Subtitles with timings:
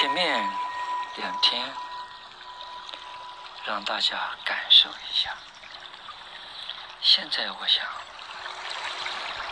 [0.00, 0.48] 前面
[1.16, 1.62] 两天
[3.66, 4.16] 让大家
[4.46, 5.36] 感受一下，
[7.02, 7.84] 现在我想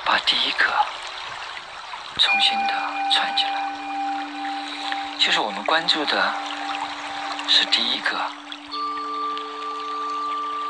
[0.07, 0.65] 把第一个
[2.17, 2.73] 重新的
[3.13, 6.35] 串起来，就是我们关注的
[7.47, 8.19] 是第一个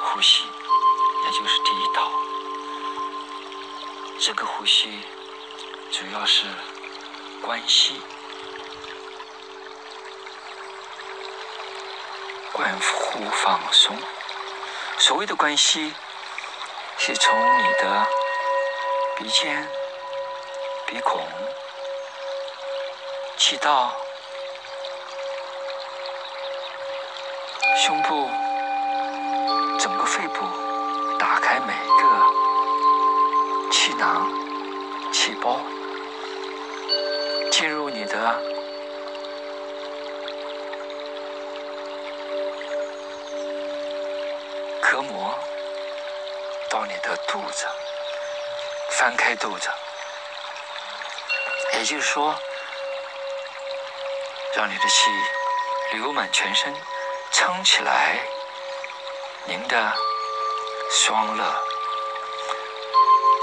[0.03, 2.11] 呼吸，也就是第一套。
[4.21, 4.99] 这个呼吸
[5.93, 6.47] 主要是
[7.41, 8.03] 关息。
[12.59, 13.97] 关乎放松。
[14.99, 15.95] 所谓的关系，
[16.99, 18.07] 是从你的
[19.17, 19.65] 鼻尖、
[20.85, 21.25] 鼻孔、
[23.37, 23.93] 气道、
[27.77, 28.29] 胸部、
[29.79, 30.45] 整个肺部，
[31.17, 34.29] 打开每个气囊、
[35.13, 35.61] 气包，
[37.53, 38.48] 进入你的。
[46.69, 47.67] 到你的肚子，
[48.91, 49.71] 翻开肚子，
[51.73, 52.35] 也就是说，
[54.55, 55.11] 让你的气
[55.93, 56.75] 流满全身，
[57.33, 58.19] 撑起来
[59.47, 59.93] 您的
[60.91, 61.45] 双肋，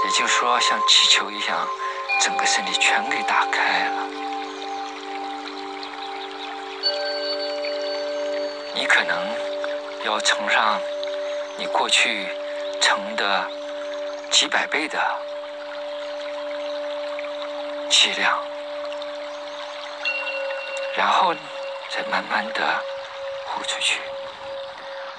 [0.04, 1.68] 也就是说，像气球一样，
[2.22, 4.06] 整个身体全给打开了。
[8.72, 9.36] 你可能
[10.04, 10.80] 要乘上。
[11.58, 12.28] 你过去
[12.80, 13.44] 成的
[14.30, 14.98] 几百倍的
[17.90, 18.38] 气量，
[20.96, 21.34] 然后
[21.90, 22.62] 再慢慢的
[23.46, 24.00] 呼出去。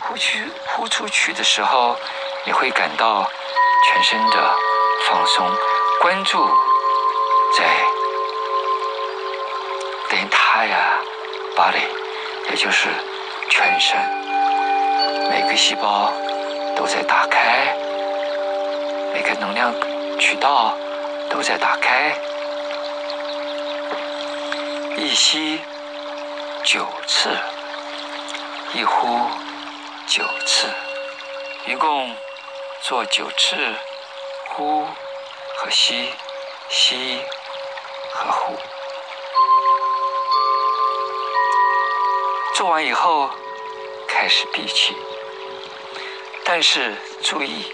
[0.01, 1.97] 呼去呼出去的时候，
[2.45, 3.29] 你会感到
[3.85, 4.55] 全身的
[5.05, 5.45] 放松，
[5.99, 6.47] 关注
[7.57, 7.65] 在
[10.15, 11.01] entire
[11.55, 11.89] body，
[12.49, 12.87] 也就是
[13.49, 13.99] 全身
[15.29, 16.11] 每个细胞。
[16.77, 17.75] 都在打开，
[19.11, 19.73] 每个能量
[20.19, 20.77] 渠道
[21.27, 22.13] 都在打开。
[24.95, 25.59] 一吸
[26.63, 27.35] 九次，
[28.75, 29.07] 一呼
[30.05, 30.67] 九次，
[31.65, 32.15] 一共
[32.83, 33.55] 做九次
[34.49, 34.85] 呼
[35.55, 36.13] 和吸，
[36.69, 37.19] 吸
[38.13, 38.53] 和呼。
[42.53, 43.31] 做完以后，
[44.07, 44.95] 开始闭气。
[46.49, 47.65] 但是注意，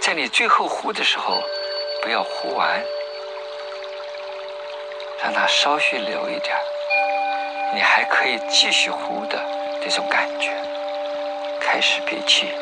[0.00, 1.42] 在你最后呼的时候，
[2.02, 2.82] 不要呼完，
[5.22, 6.56] 让它稍许留一点
[7.74, 9.38] 你还可以继续呼的
[9.82, 10.50] 这种感觉。
[11.60, 12.54] 开始闭气，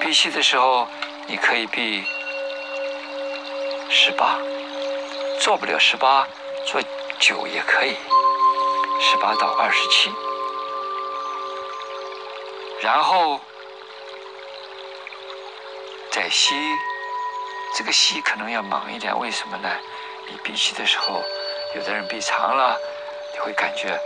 [0.00, 0.88] 闭气的时候
[1.28, 2.02] 你可以闭
[3.88, 4.36] 十八，
[5.38, 6.26] 做不了十八，
[6.66, 6.82] 做
[7.20, 7.94] 九也可以，
[9.00, 10.10] 十八到二十七，
[12.80, 13.40] 然后。
[16.12, 16.54] 再吸，
[17.74, 19.68] 这个吸可能要猛一点，为什么呢？
[20.28, 21.22] 你闭气的时候，
[21.74, 22.78] 有的人闭长了，
[23.32, 23.98] 你会感觉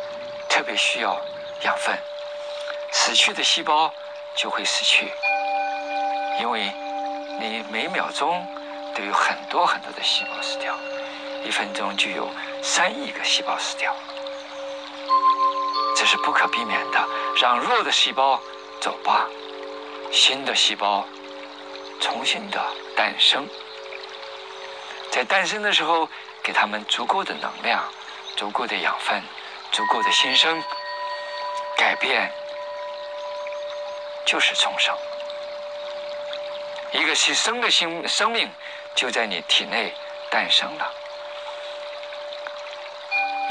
[0.48, 1.20] 特别需要
[1.62, 1.98] 养分，
[2.92, 3.92] 死去的细胞
[4.36, 5.10] 就会死去，
[6.40, 6.72] 因为
[7.40, 8.40] 你每秒钟
[8.94, 10.78] 都有很多很多的细胞死掉，
[11.42, 12.30] 一分钟就有
[12.62, 13.92] 三亿个细胞死掉，
[15.96, 17.04] 这是不可避免的。
[17.42, 18.40] 让弱的细胞
[18.80, 19.26] 走吧，
[20.12, 21.04] 新的细胞。
[22.00, 22.64] 重新的
[22.96, 23.46] 诞生，
[25.10, 26.08] 在诞生的时候，
[26.42, 27.82] 给他们足够的能量、
[28.36, 29.22] 足够的养分、
[29.72, 30.62] 足够的新生，
[31.76, 32.32] 改变
[34.24, 34.94] 就是重生。
[36.92, 38.48] 一个新生的新生命
[38.94, 39.92] 就在你体内
[40.30, 40.92] 诞生了，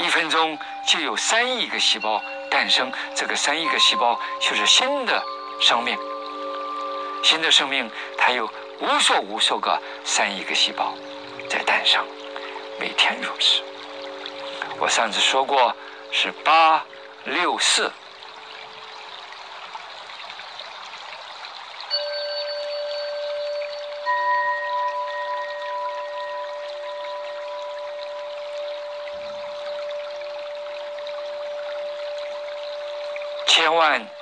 [0.00, 2.20] 一分钟就有三亿个细胞
[2.50, 5.22] 诞生，这个三亿个细胞就是新的
[5.60, 5.96] 生命。
[7.26, 8.48] 新的生命，它有
[8.78, 10.94] 无数无数个三亿个细胞
[11.50, 12.06] 在诞生，
[12.78, 13.62] 每天如此。
[14.78, 15.74] 我上次说过
[16.12, 16.86] 是八
[17.24, 17.90] 六四，
[33.48, 34.15] 千万。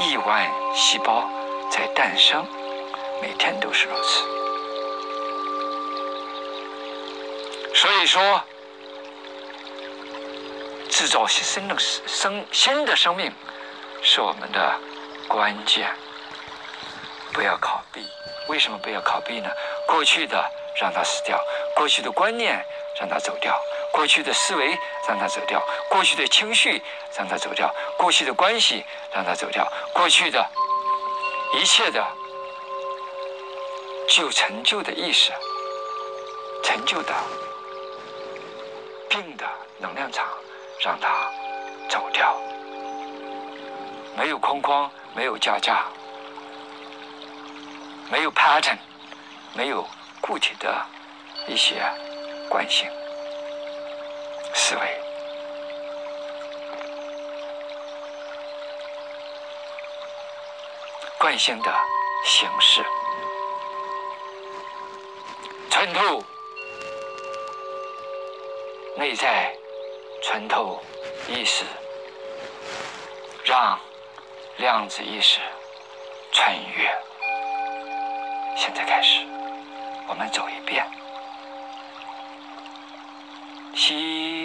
[0.00, 1.28] 亿万细胞
[1.70, 2.42] 在诞生，
[3.20, 4.24] 每天都是如此。
[7.74, 8.42] 所以说，
[10.88, 13.30] 制造新的生新的生命
[14.02, 14.74] 是我们的
[15.28, 15.94] 关键。
[17.34, 18.00] 不要逃避，
[18.48, 19.50] 为什么不要逃避呢？
[19.86, 20.42] 过去的
[20.80, 21.36] 让它死掉；
[21.76, 22.64] 过去的观念
[22.98, 23.52] 让它走掉；
[23.92, 26.82] 过去的思维让它走掉；过去的情绪
[27.16, 30.44] 让它走掉；过去的关系让它走掉；过去的
[31.54, 32.04] 一切的
[34.08, 35.32] 具有成就的意识、
[36.62, 37.14] 成就的
[39.08, 39.44] 病的
[39.78, 40.26] 能量场，
[40.80, 41.30] 让它
[41.88, 42.36] 走掉。
[44.16, 45.84] 没有框框，没有架架，
[48.10, 48.78] 没有 pattern，
[49.54, 49.86] 没有
[50.20, 50.86] 固体的
[51.46, 51.82] 一些
[52.48, 52.88] 惯性
[54.54, 55.00] 思维，
[61.18, 61.74] 惯性的
[62.24, 62.84] 形式，
[65.70, 66.22] 穿透
[68.96, 69.54] 内在，
[70.22, 70.82] 穿透
[71.28, 71.64] 意识，
[73.44, 73.78] 让。
[74.56, 75.40] 量子意识
[76.32, 76.92] 穿越，
[78.54, 79.24] 现在开始，
[80.06, 80.86] 我们走一遍。
[83.74, 84.39] 吸，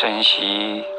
[0.00, 0.97] 深吸。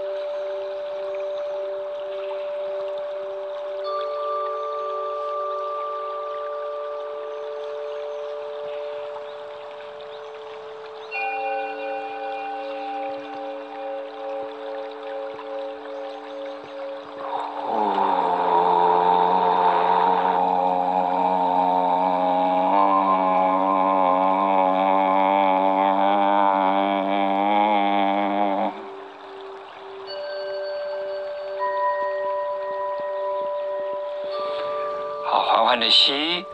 [35.89, 36.45] 缓的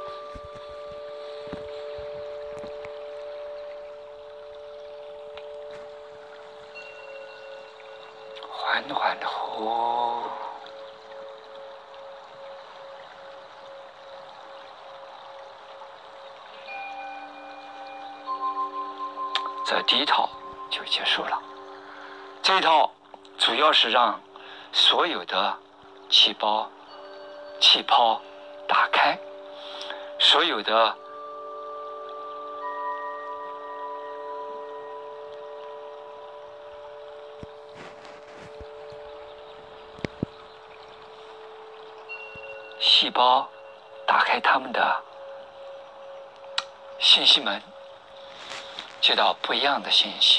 [50.04, 50.35] 不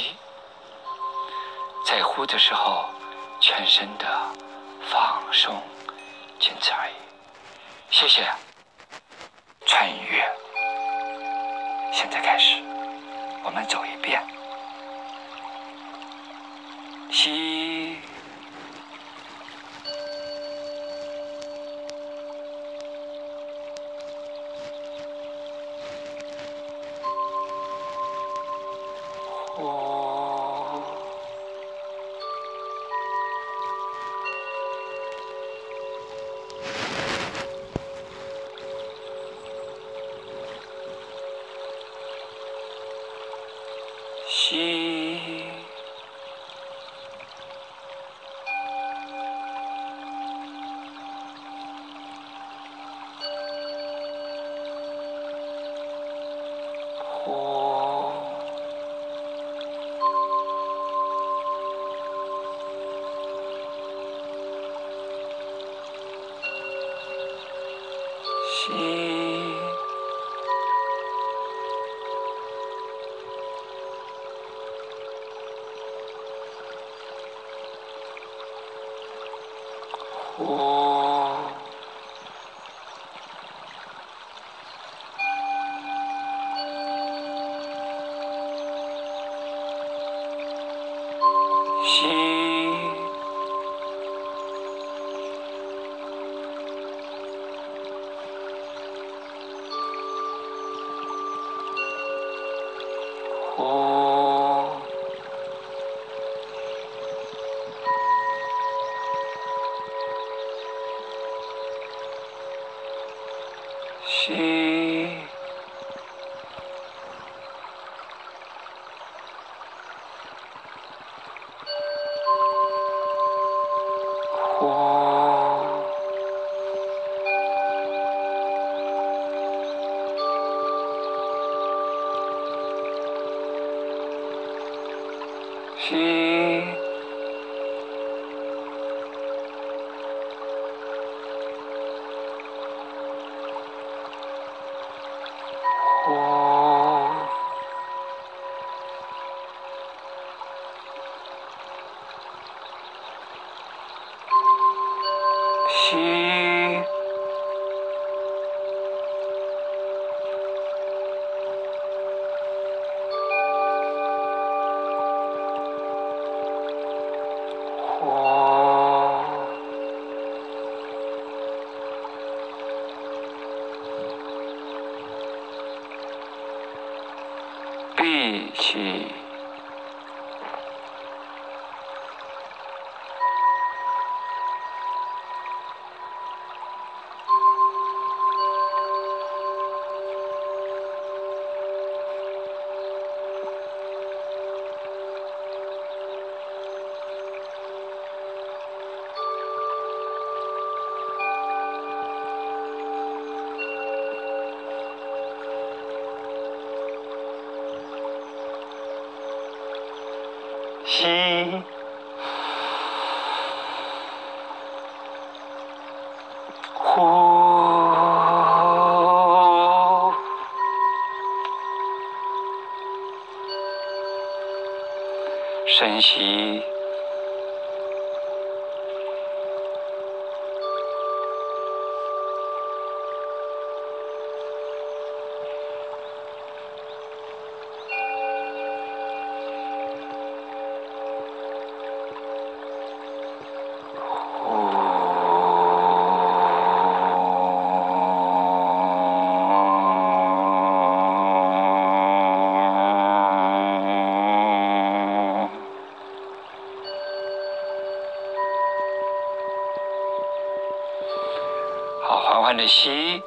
[262.56, 263.22] 的吸，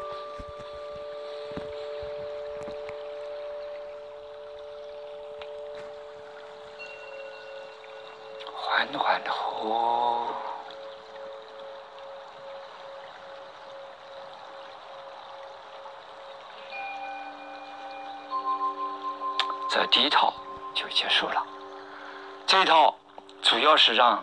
[8.54, 10.26] 缓缓的呼，
[19.70, 20.34] 这第一套
[20.74, 21.46] 就结束了。
[22.48, 22.96] 这一套
[23.44, 24.19] 主要是让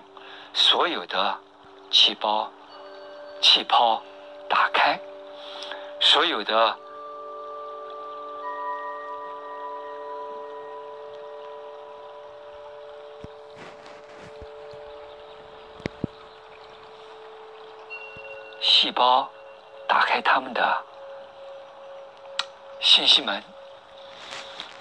[23.16, 23.42] 信息门，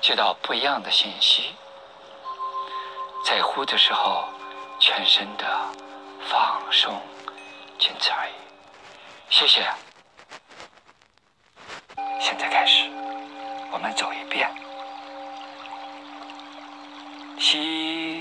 [0.02, 1.56] 接到不一样的信息。
[3.24, 4.26] 在呼的时候，
[4.78, 5.46] 全身的
[6.28, 7.02] 放松，
[7.80, 8.34] 仅此而已。
[9.30, 9.66] 谢谢。
[12.20, 12.90] 现在开始，
[13.72, 14.52] 我们走一遍。
[17.40, 18.15] 吸，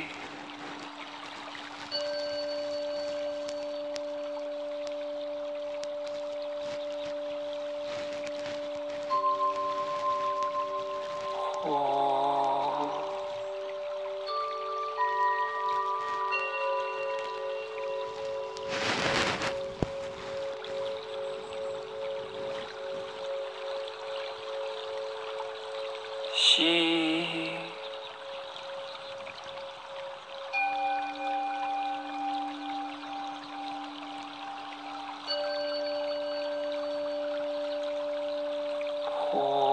[39.34, 39.63] 呼。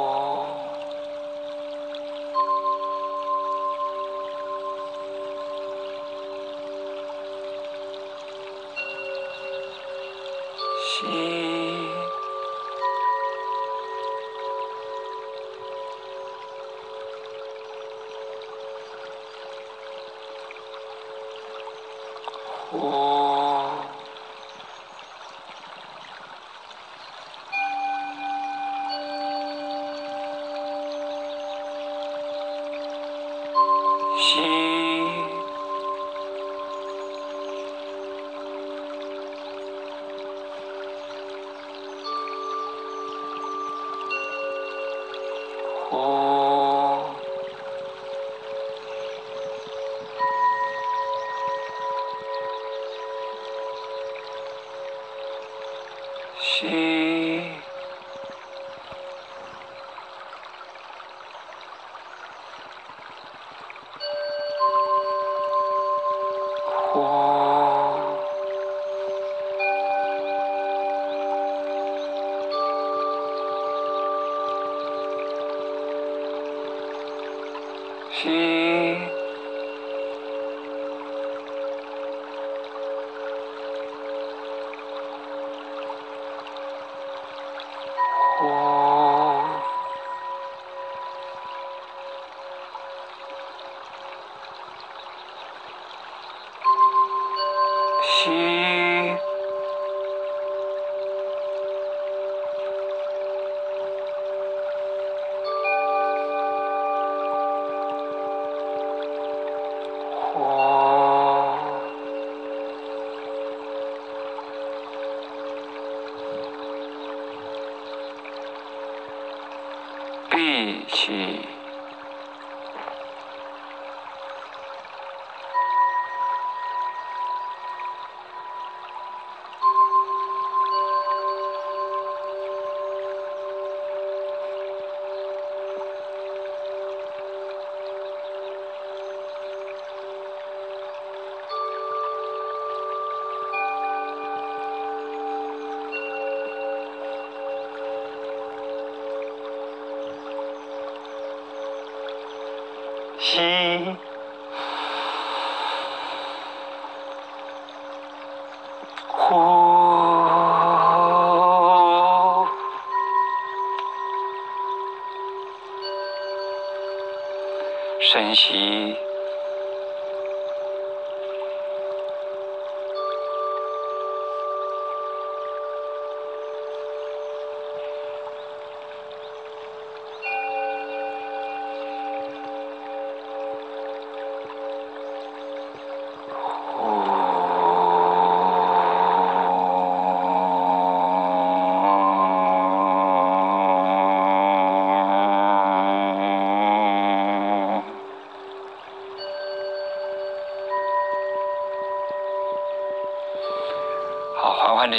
[110.41, 110.80] 呼，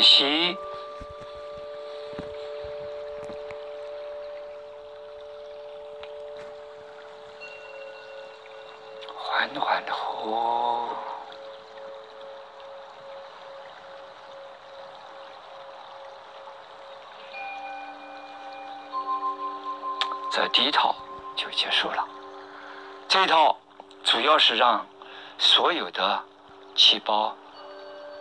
[0.02, 0.56] 吸，
[9.16, 10.88] 缓缓的呼。
[20.32, 20.94] 这第一套
[21.36, 22.08] 就结束了。
[23.06, 23.56] 这一套
[24.02, 24.84] 主要是让
[25.38, 26.22] 所有的
[26.74, 27.36] 气包、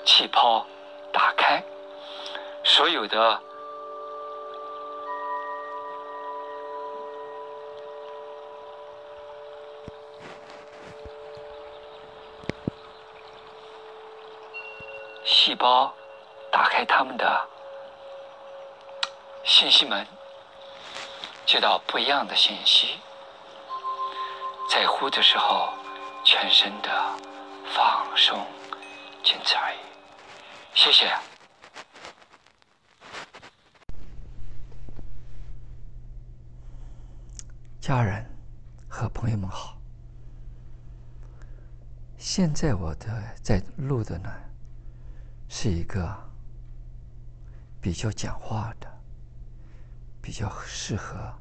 [0.05, 0.65] 气泡
[1.13, 1.63] 打开，
[2.73, 3.41] 所有的
[15.25, 15.93] 细胞
[16.49, 17.45] 打开它们的
[19.43, 20.07] 信息门。
[21.45, 23.01] 接到不一样的信息，
[24.69, 25.73] 在呼的时候，
[26.23, 26.89] 全身的
[27.73, 28.39] 放松，
[29.21, 29.77] 仅此而已。
[30.73, 31.11] 谢谢。
[37.91, 38.25] 家人
[38.87, 39.77] 和朋友们好，
[42.17, 44.29] 现在我的在录的呢，
[45.49, 46.09] 是一个
[47.81, 48.89] 比较讲话的。
[50.21, 51.37] 比较适合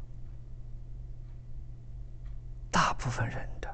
[2.69, 3.73] 大部分人的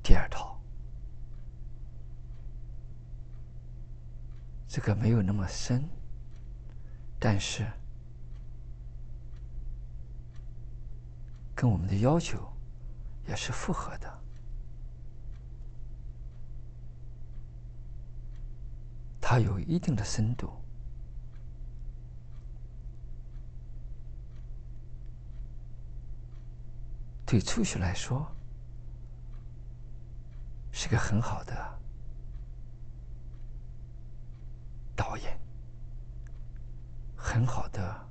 [0.00, 0.60] 第二套，
[4.68, 5.82] 这个没有那么深，
[7.18, 7.66] 但是
[11.60, 12.38] 跟我们的要求
[13.26, 14.22] 也是符合的，
[19.20, 20.52] 它有一定的深度。
[27.26, 28.24] 对初学来说，
[30.70, 31.78] 是个很好的
[34.94, 35.36] 导演，
[37.16, 38.08] 很好的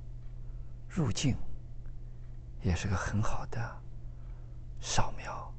[0.86, 1.34] 入境，
[2.62, 3.82] 也是个很好的
[4.80, 5.52] 扫描。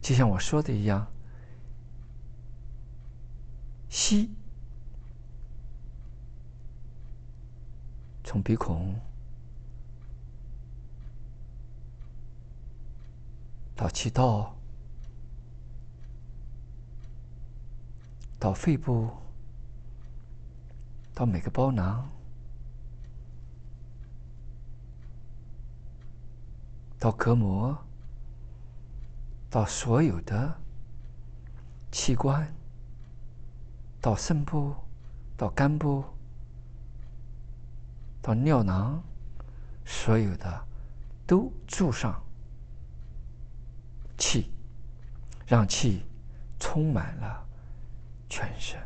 [0.00, 1.06] 就像我说的一样，
[3.88, 4.30] 吸。
[8.22, 8.94] 从鼻孔
[13.76, 14.54] 到气道，
[18.38, 19.10] 到肺部，
[21.16, 22.06] 到每个包囊，
[26.98, 27.74] 到隔膜，
[29.48, 30.54] 到所有的
[31.90, 32.46] 器官，
[33.98, 34.74] 到肾部，
[35.38, 36.04] 到肝部。
[38.20, 39.02] 到尿囊，
[39.86, 40.66] 所有的
[41.26, 42.22] 都注上
[44.18, 44.50] 气，
[45.46, 46.04] 让气
[46.58, 47.48] 充满了
[48.28, 48.85] 全身。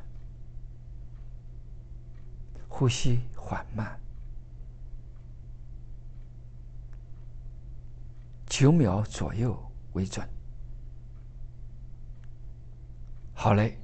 [2.81, 4.01] 呼吸缓慢，
[8.47, 9.55] 九秒左右
[9.93, 10.27] 为准。
[13.35, 13.77] 好嘞，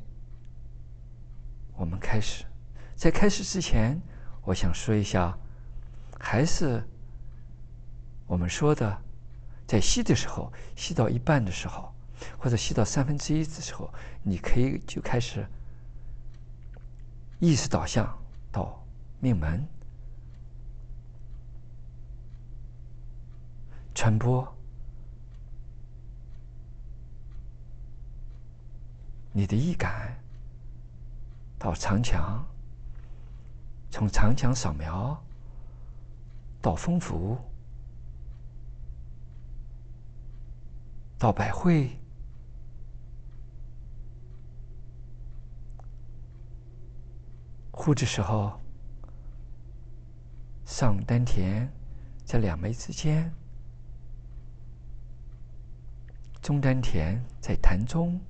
[1.75, 2.47] 我们开始。
[2.95, 4.01] 在开始之前，
[4.41, 5.37] 我想说一下。
[6.19, 6.83] 还是
[8.27, 9.03] 我们说的，
[9.67, 11.93] 在吸的时候，吸到一半的时候，
[12.39, 15.47] 或者吸到三分之一的时候，你可以就开始
[17.41, 18.19] 意识导向
[18.51, 18.83] 到
[19.21, 19.67] 命门，
[23.95, 24.47] 传播
[29.33, 30.17] 你的意感
[31.59, 32.45] 到长墙，
[33.91, 35.21] 从长墙扫描。
[36.63, 37.39] 到丰福，
[41.17, 41.97] 到百会，
[47.71, 48.61] 呼的时候，
[50.67, 51.71] 上丹田
[52.25, 53.33] 在两眉之间，
[56.43, 58.21] 中丹田在痰中，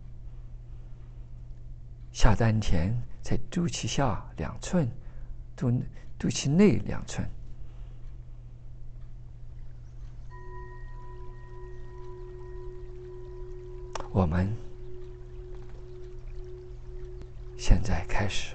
[2.13, 4.87] 下丹田在肚脐下两寸，
[5.57, 5.73] 肚
[6.19, 7.27] 肚脐内两寸。
[14.13, 14.55] 我们
[17.57, 18.55] 现在开始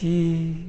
[0.00, 0.67] 七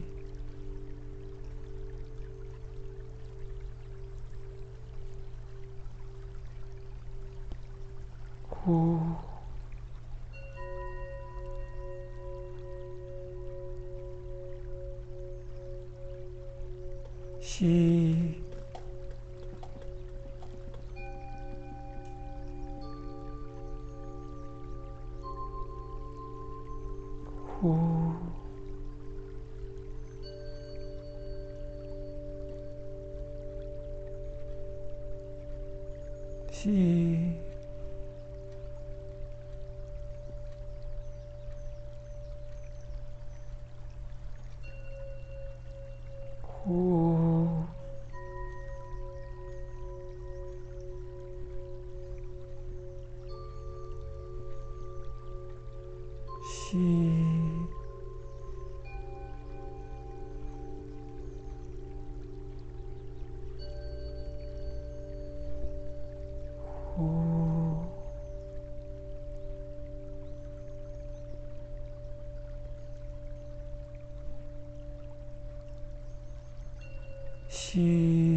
[77.48, 78.29] 吸，呼，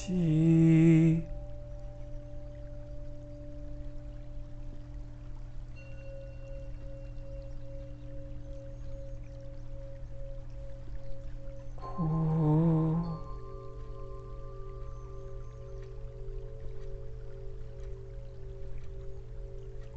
[0.00, 1.22] 吸，
[11.76, 12.96] 呼，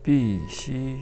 [0.03, 0.99] 闭吸。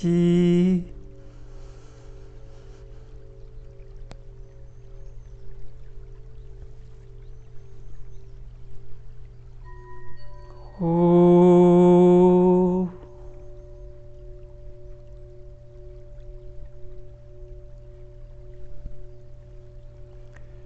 [0.00, 0.82] 吸，
[10.78, 11.28] 呼，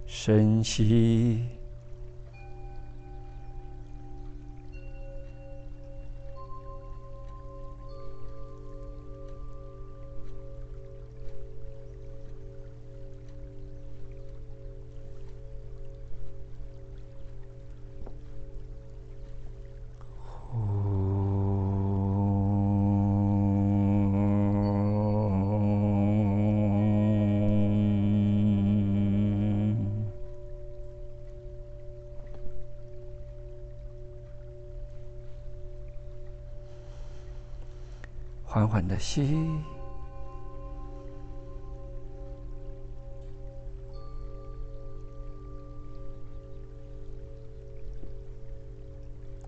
[0.07, 1.54] 深吸。
[39.15, 39.23] 吸，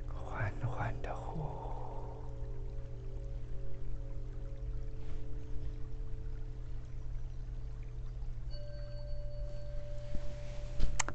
[0.07, 1.41] 缓缓的呼。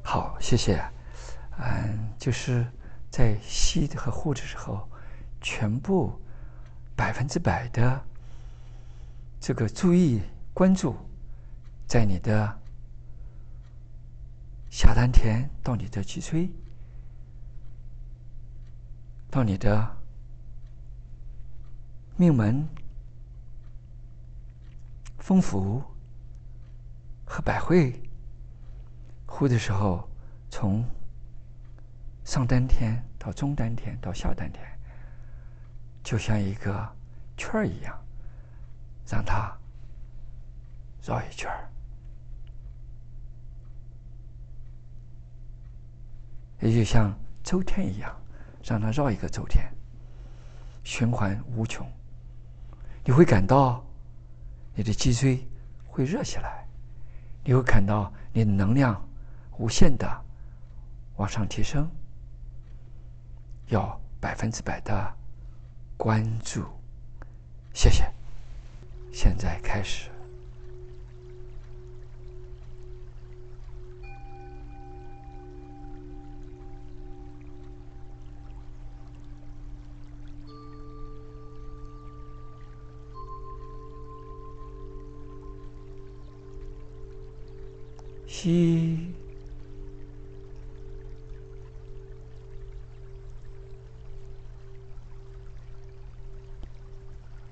[0.03, 0.79] 好，谢谢。
[1.57, 2.63] 嗯，就是
[3.09, 4.87] 在吸和呼的时候，
[5.41, 6.13] 全部。
[6.95, 7.99] 百分之百的
[9.45, 10.21] 这个注意
[10.53, 10.95] 关注，
[11.85, 12.61] 在你的
[14.69, 16.49] 下丹田到你的脊椎，
[19.29, 19.97] 到你的
[22.15, 22.65] 命门、
[25.17, 25.83] 风府
[27.25, 28.01] 和百会，
[29.25, 30.09] 呼的时候，
[30.49, 30.85] 从
[32.23, 34.65] 上丹田到中丹田到下丹田。
[36.01, 36.95] 就像一个
[37.35, 38.02] 圈儿一样，
[39.05, 39.55] 让它
[41.05, 41.51] 绕一圈，
[46.61, 47.13] 也就像
[47.43, 48.15] 周天一样，
[48.63, 49.69] 让它绕一个周天，
[50.83, 51.85] 循环无穷。
[53.05, 53.85] 你会感到
[54.73, 55.45] 你的脊椎
[55.85, 56.65] 会热起来，
[57.43, 59.05] 你会感到你的能量
[59.57, 60.25] 无限的
[61.17, 61.89] 往上提升。
[63.67, 65.17] 要百分之百的
[65.97, 66.65] 关注，
[67.73, 68.09] 谢谢。
[69.13, 70.09] 现在开始。
[88.25, 89.13] 吸，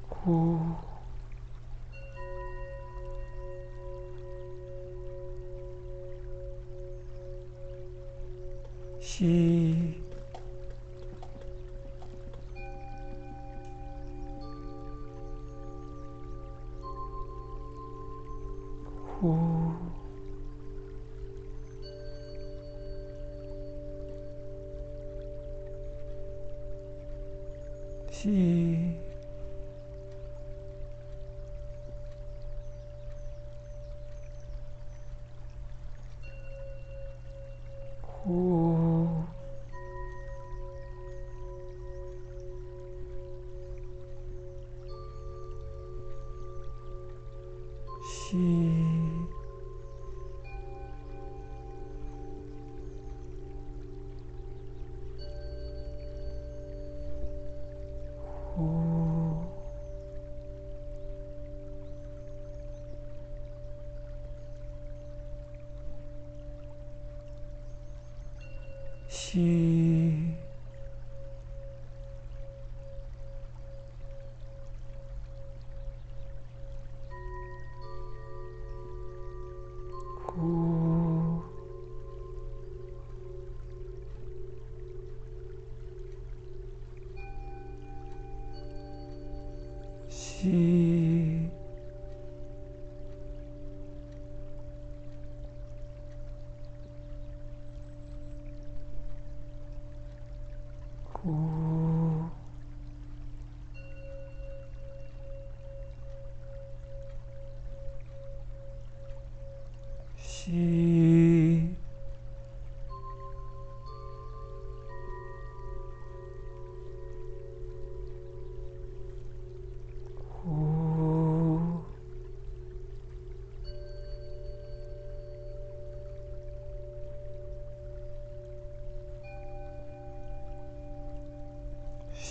[0.10, 0.60] 呼，
[9.22, 9.61] 吸，
[48.32, 48.38] 吸。
[58.56, 59.36] 呼，
[69.10, 69.91] 吸，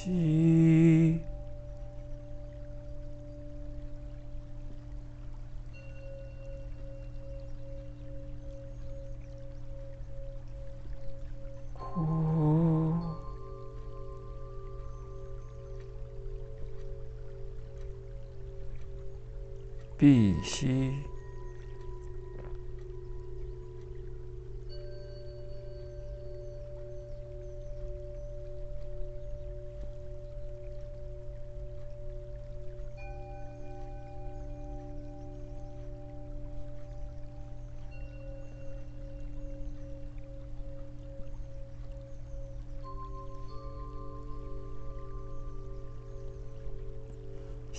[0.02, 1.20] 吸，
[11.74, 12.94] 呼，
[19.98, 20.34] 闭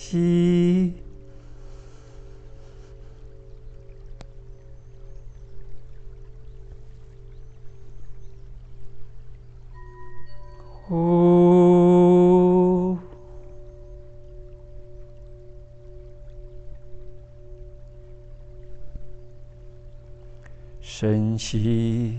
[0.02, 0.92] 吸，
[10.88, 10.98] 呼，
[20.80, 22.18] 深吸，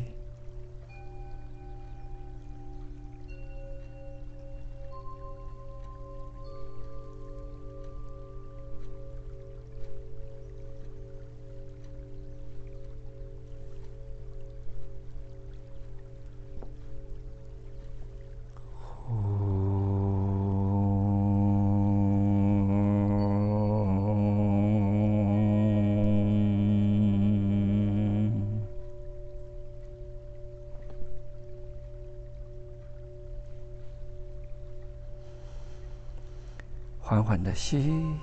[37.82, 38.20] 吸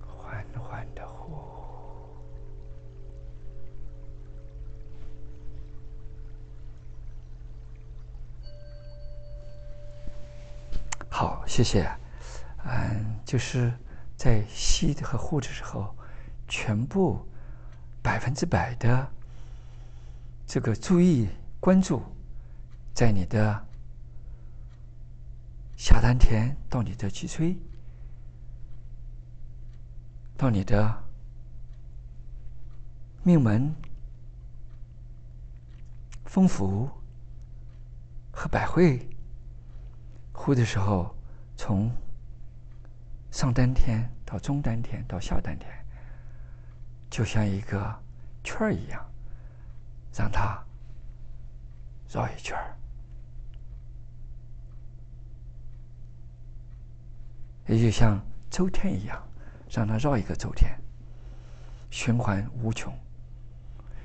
[0.00, 1.32] 缓缓的呼。
[11.08, 11.88] 好谢谢。
[12.64, 13.72] 嗯就是
[14.16, 15.94] 在吸的和呼的时候
[16.48, 17.24] 全部
[18.02, 19.08] 百分之百的
[20.46, 21.28] 这个注意
[21.60, 22.02] 关注
[22.94, 23.66] 在你的
[25.76, 27.56] 下丹田到你的脊椎，
[30.36, 31.02] 到你的
[33.22, 33.74] 命门、
[36.24, 36.90] 风府
[38.30, 39.08] 和百会。
[40.34, 41.14] 呼的时候，
[41.56, 41.88] 从
[43.30, 45.68] 上丹田到中丹田到下丹田，
[47.08, 48.02] 就像一个
[48.42, 49.11] 圈儿一样，
[50.14, 50.62] 让它
[52.08, 52.56] 绕一圈，
[57.66, 59.22] 也就像周天一样，
[59.70, 60.78] 让它绕一个周天，
[61.90, 62.92] 循环无穷。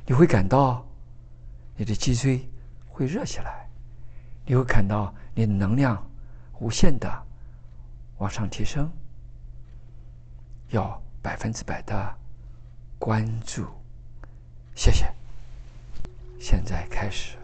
[0.05, 0.85] 你会感到
[1.75, 2.49] 你的脊椎
[2.87, 3.69] 会热起来，
[4.45, 6.01] 你会感到你的能量。
[6.59, 7.07] 无限的
[8.17, 8.91] 往上提升，
[10.69, 12.17] 要百分之百的
[12.97, 13.67] 关注。
[14.73, 15.16] 谢谢。
[16.39, 17.35] 现在开始。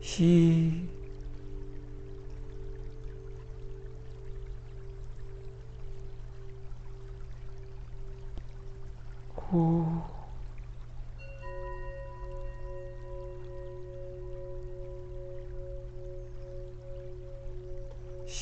[0.00, 0.86] 吸，
[9.34, 9.84] 呼，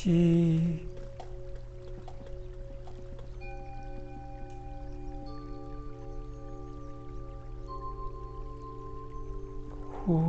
[0.03, 0.59] 吸，
[10.05, 10.19] 呼。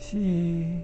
[0.00, 0.82] 吸，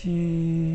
[0.00, 0.67] 七，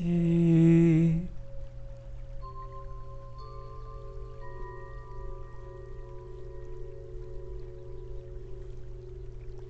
[0.00, 1.28] 吸，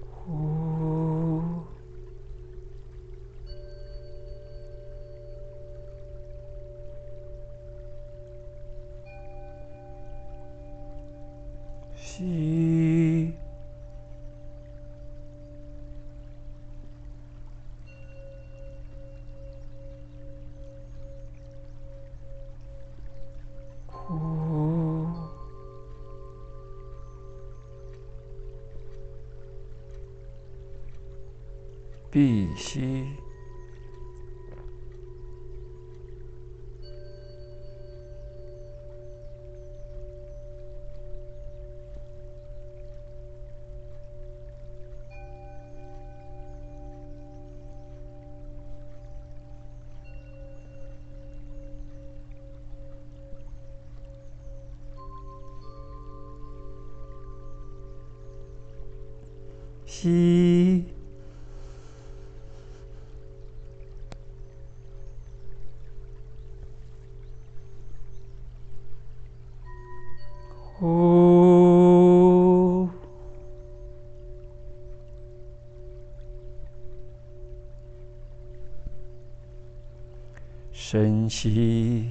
[0.08, 1.42] 呼，
[11.96, 12.69] 吸，
[32.10, 33.06] 必须
[80.90, 82.04] 珍惜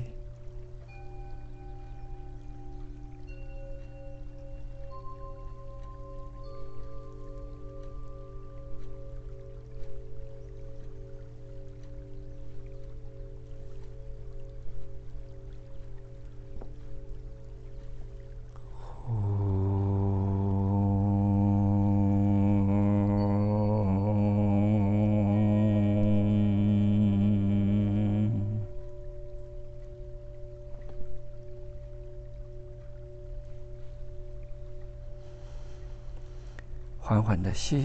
[37.59, 37.75] 吸，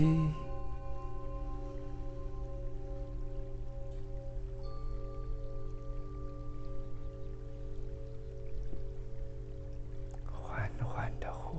[10.30, 11.58] 缓缓的呼。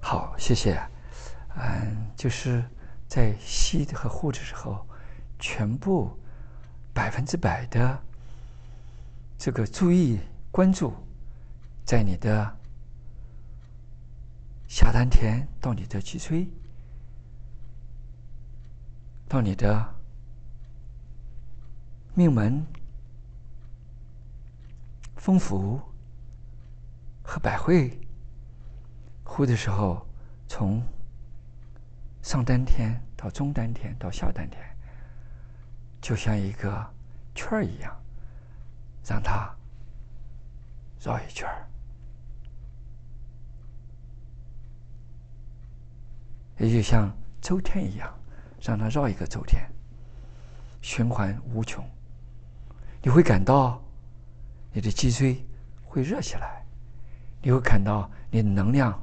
[0.00, 0.80] 好，谢谢。
[1.56, 2.64] 嗯，就是
[3.06, 4.86] 在吸和呼的时候，
[5.38, 6.10] 全部。
[6.92, 7.96] 百分之百的
[9.40, 10.20] 这个注意
[10.50, 10.92] 关注，
[11.86, 12.54] 在你的
[14.68, 16.46] 下丹田到你的脊椎，
[19.26, 19.94] 到你的
[22.12, 22.62] 命门、
[25.16, 25.80] 风府
[27.22, 27.98] 和百会，
[29.24, 30.06] 呼的时候，
[30.48, 30.82] 从
[32.20, 34.62] 上丹田到中丹田到下丹田。
[36.02, 36.94] 就像一个
[37.34, 37.99] 圈儿一样，
[39.04, 39.54] 让它
[41.00, 41.48] 绕一圈，
[46.58, 48.12] 也就像周天一样，
[48.60, 49.68] 让它绕一个周天，
[50.80, 51.84] 循环无穷。
[53.02, 53.82] 你会感到
[54.72, 55.44] 你的脊椎
[55.84, 56.64] 会热起来，
[57.42, 59.00] 你会感到你的能量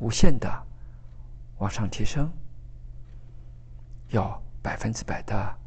[0.00, 0.66] 无限的
[1.58, 2.30] 往上提升，
[4.08, 5.58] 要百分之百的。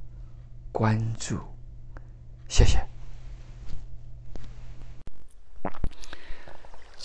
[0.70, 1.40] 关注，
[2.48, 2.88] 谢谢。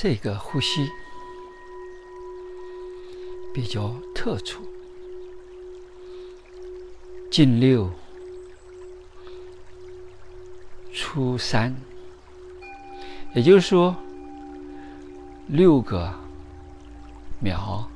[0.03, 0.91] 这个呼吸
[3.55, 4.59] 比较特殊，
[7.31, 7.89] 进六
[10.93, 11.73] 出三，
[13.33, 13.95] 也就是说，
[15.47, 16.13] 六个
[17.39, 17.89] 秒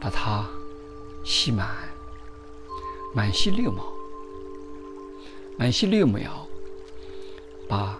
[0.00, 0.44] 把它
[1.24, 1.68] 吸满，
[3.14, 3.84] 满吸六毛。
[5.56, 6.48] 满吸六秒，
[7.68, 7.96] 把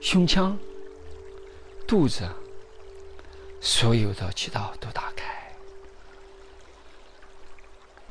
[0.00, 0.56] 胸腔、
[1.86, 2.26] 肚子
[3.60, 5.52] 所有的气道都打开，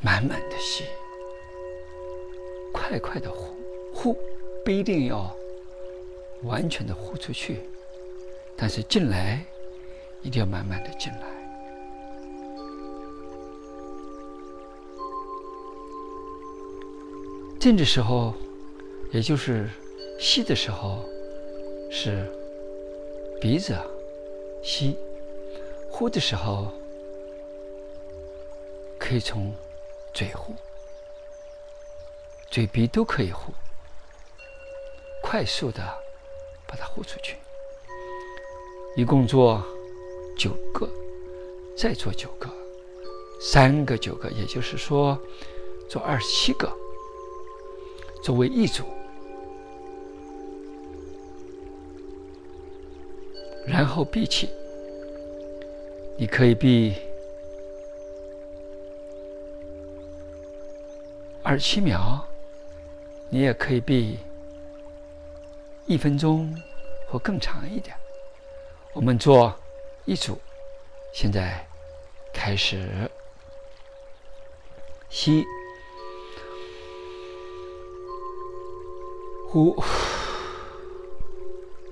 [0.02, 0.84] 满满的吸，
[2.74, 3.56] 快快的呼
[3.94, 4.18] 呼，
[4.64, 5.36] 不一定要
[6.44, 7.62] 完全的呼出去，
[8.56, 9.44] 但是进来
[10.22, 11.38] 一定要慢慢的进来。
[17.60, 18.34] 进的时候，
[19.12, 19.68] 也就是
[20.20, 21.04] 吸的时候，
[21.90, 22.26] 是
[23.40, 23.76] 鼻子
[24.62, 24.96] 吸；
[25.90, 26.72] 呼的时候，
[29.00, 29.54] 可以从
[30.14, 30.54] 嘴呼，
[32.50, 33.54] 嘴鼻都可以呼，
[35.24, 35.82] 快速的
[36.68, 37.38] 把它呼出去。
[38.96, 39.64] 一共做
[40.38, 40.90] 九个，
[41.78, 42.50] 再做九个，
[43.40, 45.18] 三个九个，也就是说
[45.88, 46.72] 做二十七个。
[48.24, 48.84] 作为一组，
[53.68, 54.50] 然后闭气，
[56.18, 56.96] 你可以闭
[61.44, 62.26] 二十七秒，
[63.30, 64.18] 你也可以闭
[65.86, 66.56] 一分钟
[67.10, 67.96] 或更长一点。
[68.94, 69.54] 我们做
[70.06, 70.40] 一组，
[71.14, 71.68] 现在
[72.34, 72.90] 开始
[75.10, 75.44] 吸。
[79.50, 79.82] 呼，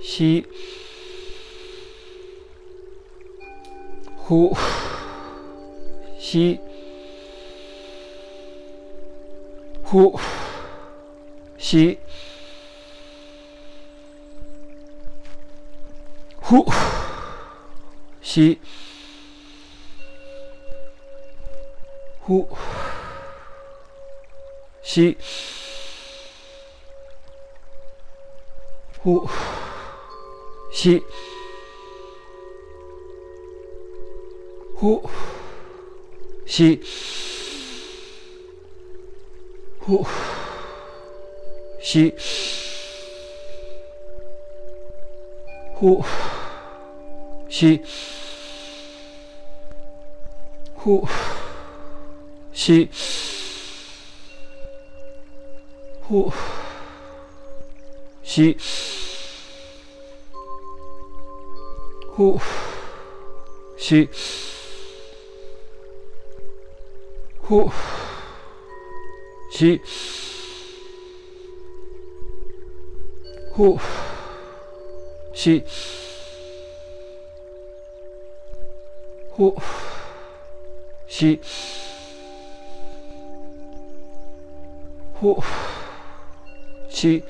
[0.02, 0.46] 吸，
[4.28, 4.58] 呼，
[6.18, 6.60] 吸，
[9.84, 10.20] 呼，
[11.60, 12.00] 吸，
[16.42, 16.66] 呼，
[18.24, 18.60] 吸，
[22.22, 22.50] 呼，
[24.82, 25.16] 吸。
[29.04, 29.30] 呼，
[30.74, 31.04] 吸，
[34.78, 35.10] 呼，
[36.46, 36.82] 吸，
[39.80, 40.06] 呼，
[41.80, 42.14] 吸，
[45.64, 46.04] 呼，
[58.24, 58.58] 吸，
[62.14, 62.40] 呼，
[63.78, 64.10] 吸，
[67.48, 67.70] 呼，
[69.52, 69.80] 吸，
[73.52, 73.80] 呼，
[75.32, 75.64] 吸，
[79.30, 79.56] 呼，
[81.08, 81.40] 吸，
[85.14, 85.44] 呼，
[86.90, 87.24] 吸。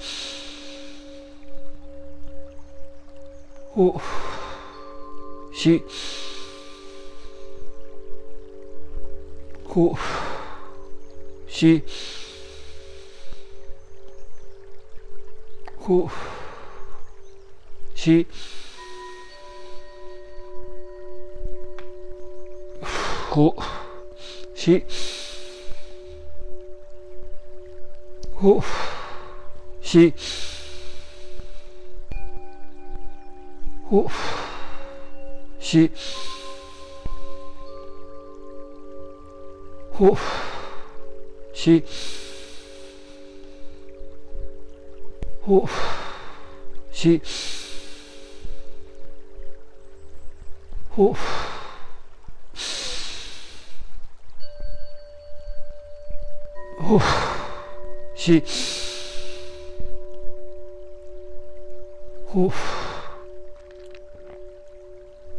[3.73, 3.99] 呼，
[5.53, 5.83] 吸，
[9.75, 9.93] 呼，
[11.49, 11.83] 吸，
[15.75, 16.09] 呼，
[17.93, 18.25] 吸，
[23.29, 23.53] 呼，
[24.55, 24.85] 吸，呼，吸。
[28.31, 28.63] 呼，
[29.81, 30.13] 吸，
[33.83, 34.09] 呼，吸，呼，
[35.59, 36.24] 吸，呼，
[41.53, 41.83] 吸，
[45.41, 45.65] 呼，
[46.91, 47.21] 吸，
[50.89, 51.15] 呼。
[56.77, 56.99] 呼，
[58.15, 58.43] 吸，
[62.25, 62.51] 呼，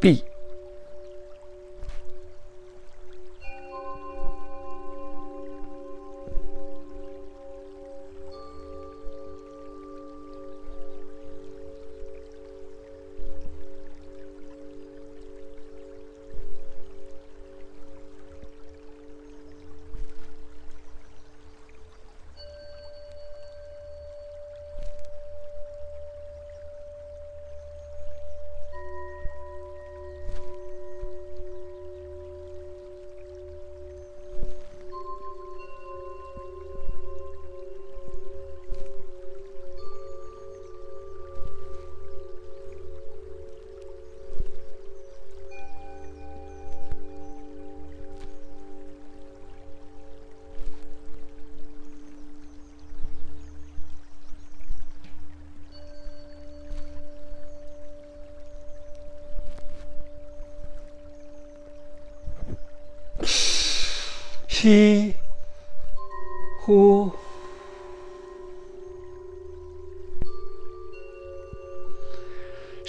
[0.00, 0.14] 闭。
[0.14, 0.35] 吸，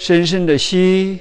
[0.08, 1.18] 深深的吸，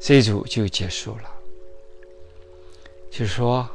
[0.00, 1.30] 这一组就结束了，
[3.10, 3.68] 就是说，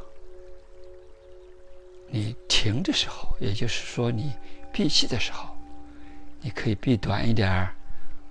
[2.07, 4.31] 你停的时候，也就是说你
[4.71, 5.55] 闭气的时候，
[6.41, 7.75] 你可以闭短一点儿，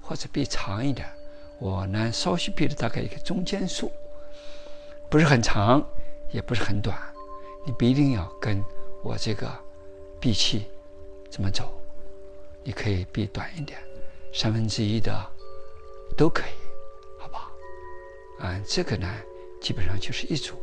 [0.01, 1.13] 或者闭长一点儿。
[1.61, 3.93] 我呢，稍许闭了大概一个中间数，
[5.09, 5.87] 不是很长，
[6.33, 6.99] 也不是很短。
[7.65, 8.61] 你不一定要跟
[9.05, 9.49] 我这个
[10.19, 10.67] 闭气
[11.31, 11.73] 这么走，
[12.65, 13.79] 你可以闭短一点，
[14.33, 15.15] 三分之一的
[16.17, 16.62] 都可以。
[18.43, 19.09] 啊，这个呢，
[19.61, 20.57] 基本上就是一组，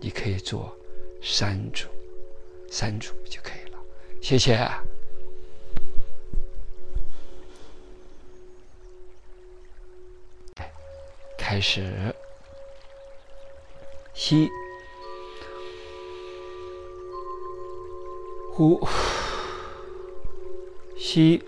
[0.00, 0.76] 你可以做
[1.22, 1.86] 三组，
[2.68, 3.78] 三组就可以了。
[4.20, 4.58] 谢谢。
[11.38, 12.12] 开始，
[14.14, 14.48] 吸，
[18.52, 18.84] 呼，
[20.96, 21.40] 吸，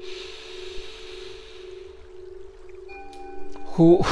[3.64, 4.05] 呼。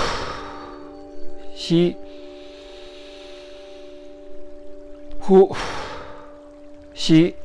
[1.63, 1.97] 吸，
[5.21, 5.55] 呼，
[6.93, 7.37] 吸，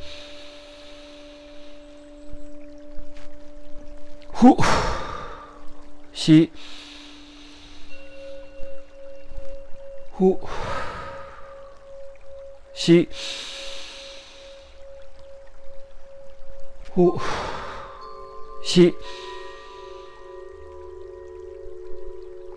[4.33, 4.57] 呼，
[6.13, 6.51] 吸，
[10.09, 10.39] 呼，
[12.73, 13.07] 吸，
[16.91, 17.21] 呼，
[18.63, 18.95] 吸，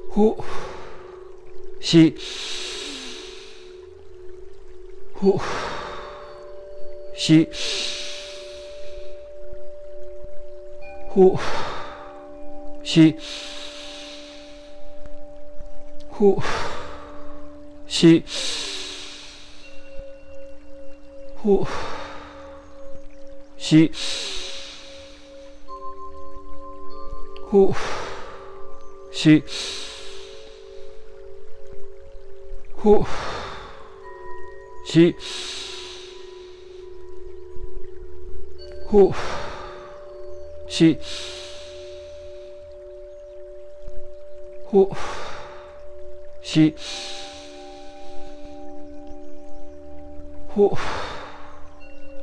[0.08, 0.42] 呼，
[1.80, 2.14] 吸，
[5.14, 5.40] 呼，
[7.16, 7.48] 吸，
[11.08, 11.38] 呼，
[12.84, 13.16] 吸，
[16.08, 16.40] 呼，
[17.86, 18.24] 吸，
[21.42, 21.66] 呼。
[23.56, 23.92] 吸，
[27.48, 27.74] 呼，
[29.12, 29.44] 吸，
[32.82, 33.04] 呼，
[34.86, 35.14] 吸，
[38.86, 39.12] 呼，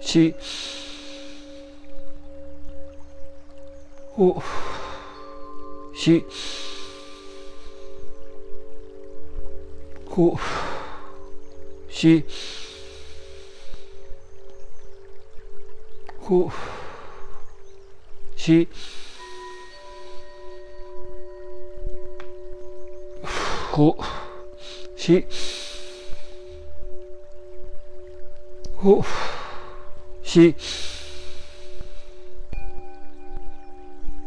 [0.01, 0.33] 吸，
[4.15, 4.41] 呼，
[10.17, 10.39] 吸，呼，
[11.89, 12.25] 吸。
[16.19, 16.51] 呼
[18.35, 18.67] 吸，
[23.71, 23.95] 呼
[24.95, 25.25] 吸，呼吸，
[28.75, 29.03] 呼
[30.23, 30.55] 吸，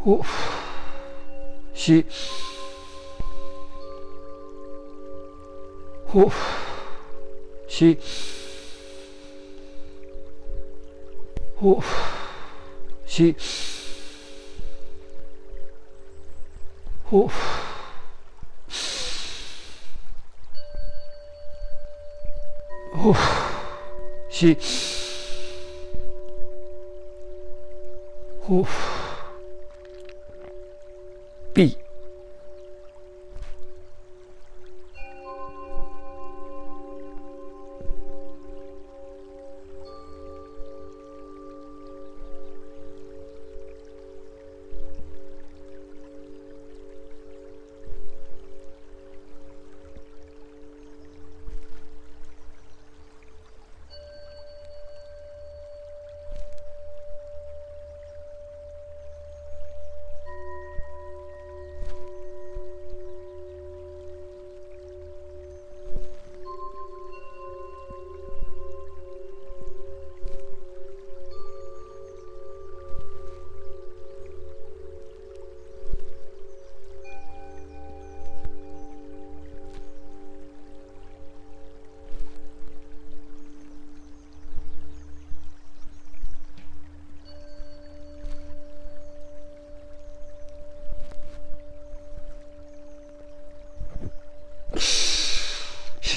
[0.05, 0.24] 呼吸。
[0.24, 0.24] 呼
[1.74, 2.05] 吸，
[6.13, 6.29] 呼
[7.69, 7.97] 吸，
[11.55, 11.81] 呼
[13.07, 13.37] 吸，
[17.05, 17.31] 呼
[22.93, 23.15] 呼
[24.29, 24.59] 吸，
[28.41, 28.67] 呼。
[31.55, 31.79] 闭。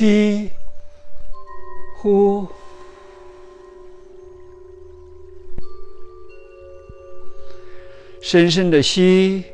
[0.04, 0.51] 吸，
[1.95, 2.45] 呼，
[8.20, 9.45] 深深的吸，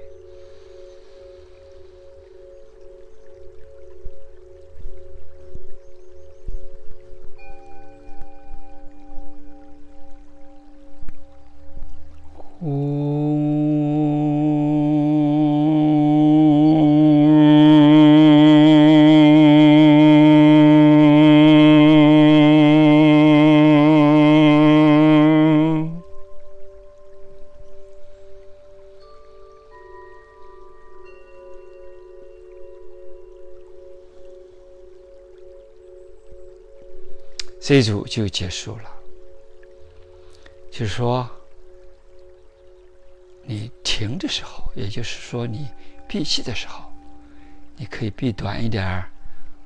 [37.69, 38.91] 这组就结束了，
[40.71, 41.29] 就是说，
[43.43, 45.67] 你停的时候，也就是说你
[46.07, 46.91] 闭气的时候，
[47.77, 49.11] 你可以闭短一点儿，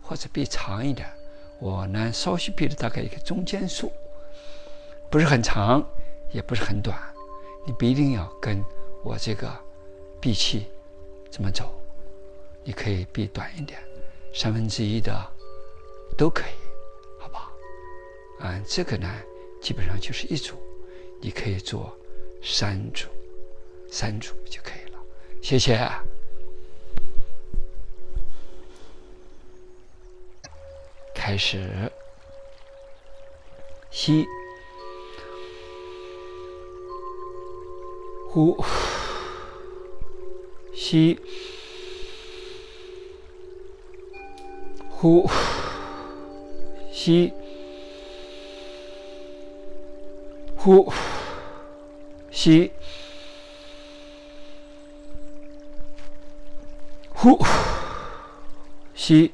[0.01, 1.13] 或者闭长一点儿。
[1.61, 3.89] 我呢，稍许闭了大概一个中间数，
[5.09, 5.81] 不是很长，
[6.33, 6.99] 也不是很短。
[7.65, 8.61] 你不一定要跟
[9.01, 9.49] 我这个
[10.19, 10.67] 闭气
[11.31, 11.73] 这么走，
[12.65, 13.81] 你可以闭短一点，
[14.33, 15.25] 三分之一的
[16.17, 16.62] 都可以。
[18.45, 19.09] 嗯，这个呢，
[19.61, 20.55] 基本上就是一组，
[21.21, 21.97] 你可以做
[22.43, 23.07] 三组，
[23.89, 24.99] 三组就可以了。
[25.41, 25.79] 谢谢。
[31.15, 31.89] 开始，
[33.89, 34.25] 吸，
[38.29, 38.61] 呼，
[40.75, 41.17] 吸，
[44.89, 45.25] 呼，
[46.91, 47.31] 吸。
[50.63, 50.93] 呼，
[52.31, 52.71] 吸，
[57.09, 57.37] 呼，
[58.95, 59.33] 吸，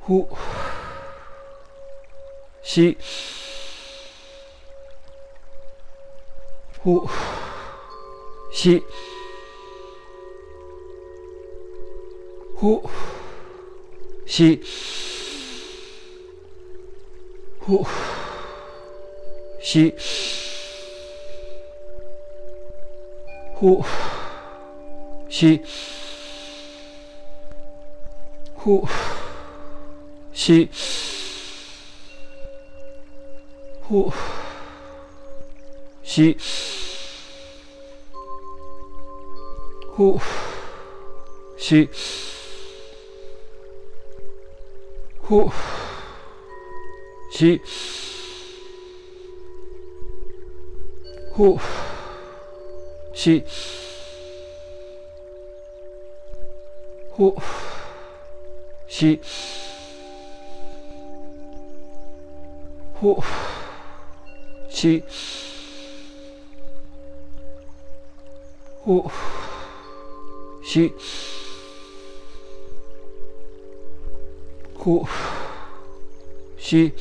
[0.00, 0.28] 呼，
[2.60, 2.98] 吸，
[6.82, 7.08] 呼，
[8.50, 8.82] 吸，
[12.56, 12.90] 呼，
[14.26, 14.60] 吸，
[17.60, 17.86] 呼。
[19.62, 19.94] 吸，
[23.54, 23.84] 呼，
[25.28, 25.62] 吸，
[28.54, 28.88] 呼，
[30.32, 30.70] 吸，
[33.82, 34.10] 呼，
[36.02, 36.38] 吸，
[39.92, 40.18] 呼，
[41.58, 41.88] 吸，
[47.30, 47.60] 呼，
[53.14, 53.44] 吸。
[57.20, 57.36] 呼
[58.88, 59.20] 吸，
[62.98, 64.02] 呼
[64.70, 65.04] 吸，
[68.82, 69.10] 呼
[70.62, 70.94] 吸，
[74.74, 75.39] 呼吸，
[76.70, 76.94] 呼吸。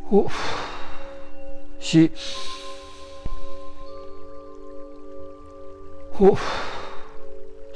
[0.08, 0.30] 呼
[1.80, 2.10] 吸，
[6.12, 6.69] 呼吸，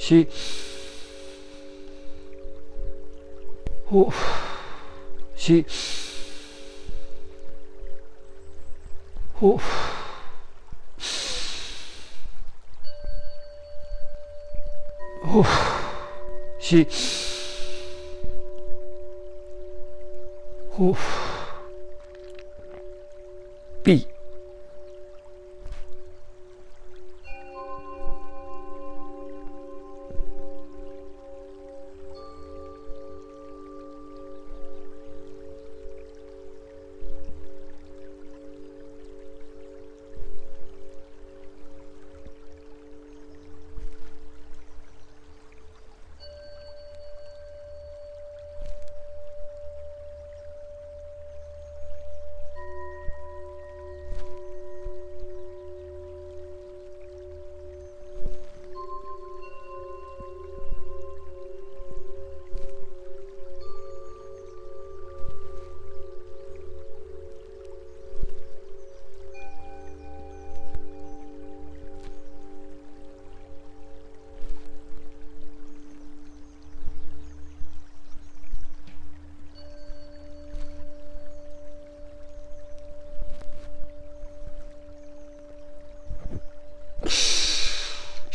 [0.05, 0.29] 呼吸。
[3.87, 4.13] 呼
[5.35, 5.65] 吸，
[9.33, 9.59] 呼
[15.23, 15.45] 呼
[16.59, 16.87] 吸，
[20.71, 20.95] 呼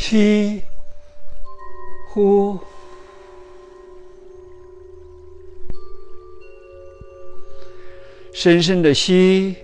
[0.09, 0.63] 吸，
[2.07, 2.57] 呼，
[8.33, 9.55] 深深的吸，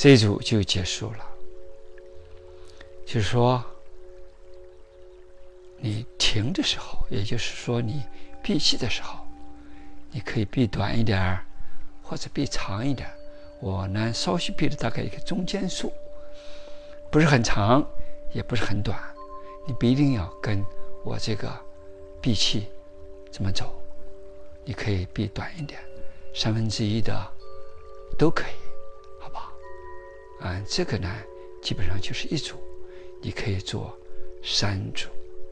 [0.00, 1.28] 这一组就结束了，
[3.04, 3.60] 就是说，
[5.76, 8.04] 你停的时候，也就是说你
[8.40, 9.26] 闭气的时候，
[10.12, 11.44] 你可以闭短一点儿，
[12.00, 13.10] 或者闭长一点
[13.58, 15.92] 我呢，稍许闭了大概一个中间数，
[17.10, 17.84] 不是很长，
[18.32, 18.96] 也不是很短，
[19.66, 20.64] 你不一定要跟
[21.04, 21.52] 我这个
[22.22, 22.68] 闭气
[23.32, 23.82] 这么走，
[24.64, 25.80] 你可以闭短一点，
[26.32, 27.12] 三分之一的
[28.16, 28.67] 都可以。
[30.66, 31.08] 这个呢，
[31.60, 32.56] 基本上就是一组，
[33.20, 33.96] 你可以做
[34.42, 35.08] 三组。